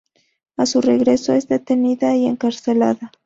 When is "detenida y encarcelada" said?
1.47-3.11